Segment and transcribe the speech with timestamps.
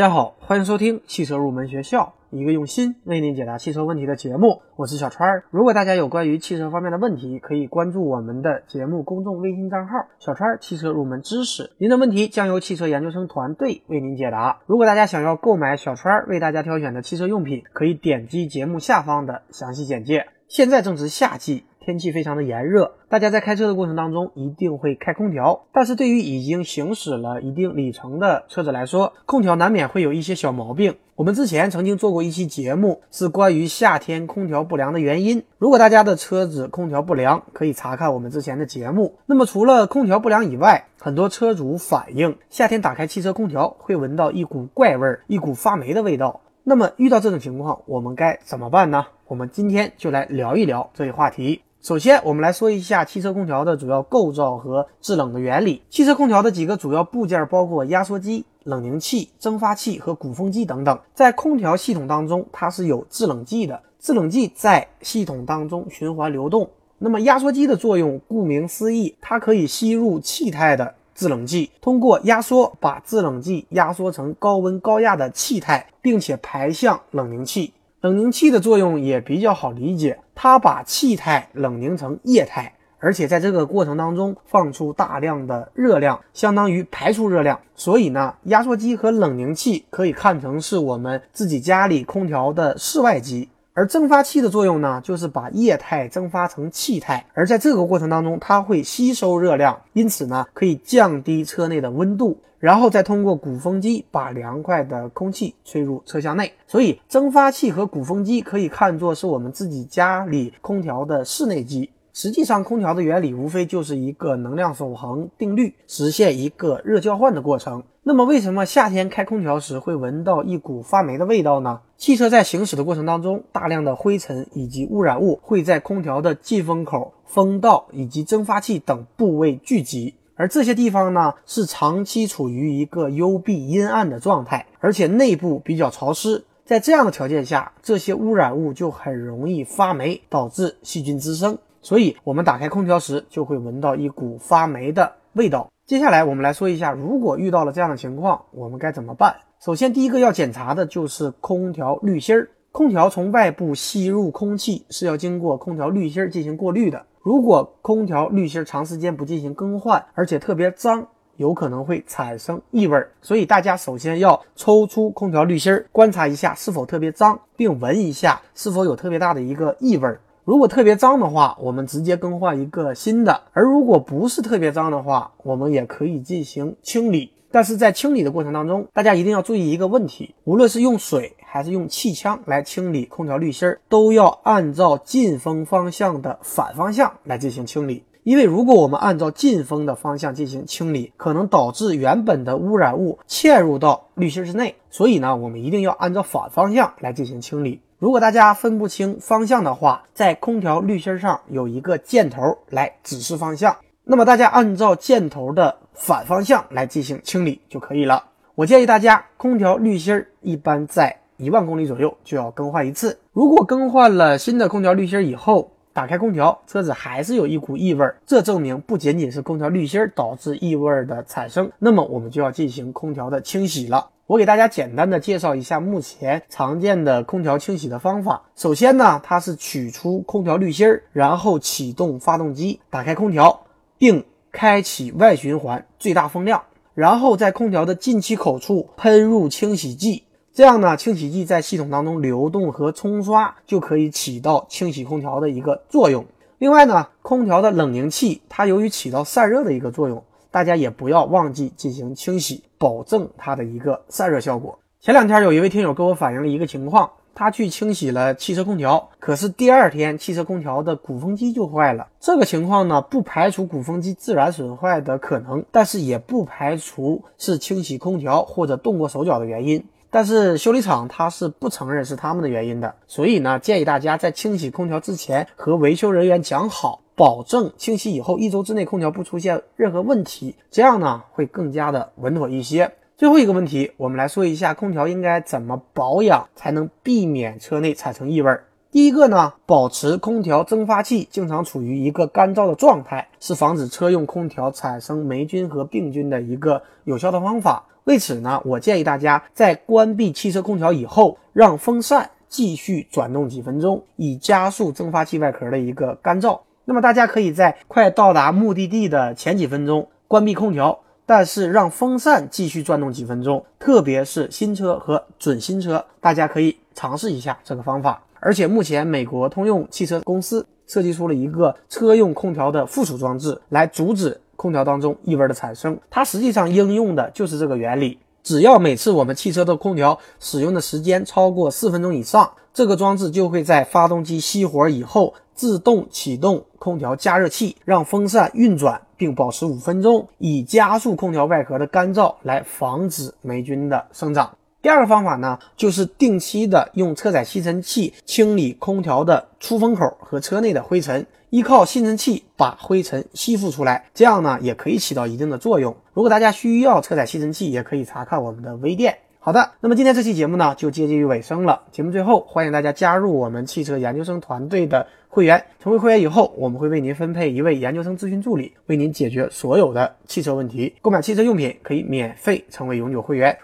[0.00, 4.62] 大家好，欢迎收听汽车入门学校，一个用心为您解答汽车问题的节目。
[4.76, 5.44] 我是小川儿。
[5.50, 14.62] 如果大家有关于汽车方面的问题，可以关注我们的节目公众微信账号“小川儿汽车入门知识”，您的问题将由汽车研究生团队为您解答。
[14.64, 20.28] 如果大家想要购买小川儿为大家挑选的汽车用品，可以点击节目下方的详细简介。
[20.48, 21.64] 现在正值夏季。
[21.90, 25.64] 天气非常的炎热，大家在开车的过程当中一定会开空调。
[25.72, 30.94] 但是对于已经行驶了一定里程的车子来说，空调难免会有一些小毛病。
[31.16, 35.42] 我们之前曾经做过一期节目，是关于夏天空调不良的原因。
[35.58, 39.16] 如果大家的车子空调不良，可以查看我们之前的节目。
[39.26, 46.42] 那么除了空调不良以外，很多车主反映夏天打开汽车空调会闻到一股怪味儿，一股发霉的味道。
[46.62, 49.06] 那么遇到这种情况，我们该怎么办呢？
[49.26, 51.62] 我们今天就来聊一聊这一话题。
[51.82, 55.80] 首先，我们来说一下汽车空调的主要构造和制冷的原理。
[55.88, 60.98] 汽车空调的几个主要部件包括压缩机、冷凝器、蒸发器和鼓风机等等。
[61.14, 66.68] 在空调系统当中，它是有制冷剂的，制冷剂在系统当中循环流动。
[66.98, 77.72] 那么压缩机的作用，顾名思义，它可以吸入气态的制冷剂，通过压缩把制冷剂压缩成高温高压的气态，并且排向冷凝器。
[78.02, 87.60] 冷凝器的作用也比较好理解，它把气态冷凝成液态，而且在这个过程当中放出大量的热量，相当于排出热量。
[87.74, 93.50] 所以呢，压缩机和冷凝器可以看成是我们自己家里空调的室外机。
[93.80, 102.36] 而蒸发器的作用呢，就是把液态蒸发成气态，而在这个过程当中，它会吸收热量，因此呢，可以降低车内的温度。
[102.58, 111.88] 然后再通过鼓风机把凉快的空气吹入车厢内，所以蒸发器和鼓风机可以看作是我们自己家里空调的室内机。
[112.12, 117.82] 实际上，空调的原理无非就是一个能量守恒定律，实现一个热交换的过程。
[118.02, 121.80] 那么，为什么夏天开空调时会闻到一股发霉的味道呢？
[121.98, 130.14] 汽车在行驶的过程当中，大量的灰尘以及污染物会在空调的进风口、风道以及蒸发器等部位聚集。
[130.34, 136.42] 而这些地方呢，是长期处于一个幽闭阴暗的状态，而且内部比较潮湿。
[136.64, 141.58] 在这样的条件下，这些污染物就很容易发霉，导致细菌滋生。
[141.82, 145.70] 所以，我们打开空调时就会闻到一股发霉的味道。
[145.90, 149.34] 接下来，我们来说一下，如果遇到了这样的情况，我们该怎么办？
[149.58, 152.48] 首先，第一个要检查的就是空调滤芯儿。
[152.70, 157.04] 空调从外部吸入空气是要经过空调滤芯儿进行过滤的。
[157.20, 161.04] 如果空调滤芯儿长时间不进行更换，而且特别脏，
[161.38, 163.04] 有可能会产生异味。
[163.20, 170.20] 所以大家首先要抽出空调滤芯儿，观察一下是否特别脏，并闻一下是否有特别大的一个异味儿。
[170.50, 177.30] 如果特别脏的话，我们直接更换一个新的；而如果不是特别脏的话，我们也可以进行清理。
[177.52, 188.02] 但是在清理的过程当中，大家一定要注意一个问题：无论是用水还是用气枪来清理空调滤芯儿，都要按照进风方向的反方向来进行清理。
[188.24, 194.74] 因为如果我们按照进风的方向进行清理，可能导致原本的污染物嵌入到滤芯之内。
[194.90, 197.80] 所以呢，我们一定要按照反方向来进行清理。
[198.00, 203.76] 如果大家分不清方向的话，在空调滤芯上有一个箭头来指示方向。
[204.04, 208.24] 那么大家按照箭头的反方向来进行清理就可以了。
[208.54, 213.18] 我建议大家，空调滤芯一般在一万公里左右就要更换一次。
[213.34, 224.10] 如果更换了新的空调滤芯以后，打开空调，车子还是有一股异味儿，这证明不仅仅是空调滤芯导致异味儿的产生，那么我们就要进行空调的清洗了。
[224.26, 228.42] 我给大家简单的介绍一下目前常见的空调清洗的方法。
[228.54, 233.66] 首先呢，它是取出空调滤芯儿，然后启动发动机，打开空调。
[233.98, 236.62] 并开启外循环最大风量，
[236.94, 246.24] 然后在空调的进气口处喷入清洗剂，这样呢，清洗剂在系统当中流动和冲刷就可以起到清洗空调的一个作用。
[246.58, 254.78] 另外呢，空调的冷凝器它由于起到散热的一个作用，大家也不要忘记进行清洗，保证它的一个散热效果。
[255.00, 257.10] 前两天有一位听友跟我反映了一个情况。
[257.32, 262.08] 他去清洗了汽车空调，可是第二天汽车空调的鼓风机就坏了。
[262.18, 269.82] 这个情况呢，不排除鼓风机自然损坏的可能，但是也不排除是清洗空调或者动过手脚的原因。
[270.10, 282.92] 但是修理厂他是不承认是他们的原因的，所以呢，建议大家在清洗空调之前和维修人员讲好，保证清洗以后一周之内空调不出现任何问题，这样呢会更加的稳妥一些。
[283.16, 288.50] 最后一个问题，我们来说一下空调应该怎么保养才能避免车内产生异味。
[288.90, 297.84] 第一个呢，保持空调蒸发器经常处于一个干燥的状态，是防止车用空调产生霉菌和病菌的一个有效的方法。
[298.10, 306.58] 为此呢，我建议大家在关闭汽车空调以后，让风扇继续转动几分钟，以加速蒸发器外壳的一个干燥。
[306.86, 318.20] 那么大家可以在快到达目的地的前几分钟关闭空调，但是让风扇继续转动几分钟，特别是新车和准新车，大家可以尝试一下这个方法。
[318.40, 325.98] 而且目前美国通用汽车公司设计出了一个车用空调的附属装置，来阻止空调当中异味的产生。
[326.10, 328.18] 它实际上应用的就是这个原理。
[328.42, 344.50] 只要每次我们汽车的空调使用的时间超过四分钟以上，这个装置就会在发动机熄火以后自动启动空调加热器，让风扇运转并保持五分钟，以加速空调外壳的干燥，来防止霉菌的生长。
[344.82, 355.94] 第二个方法呢，就是定期的用车载吸尘器清理空调的出风口和车内的灰尘，依靠吸尘器把灰尘吸附出来，这样呢也可以起到一定的作用。
[356.14, 359.18] 如果大家需要车载吸尘器，也可以查看我们的微店。
[359.38, 361.82] 好的，那么今天这期节目呢就接近于尾声了。
[361.92, 365.62] 节目最后，欢迎大家加入我们汽车研究生团队的会员。
[365.82, 370.94] 成为会员以后，我们会为您分配一位研究生咨询助理，为您解决所有的汽车问题。
[371.00, 373.56] 购买汽车用品可以免费成为永久会员。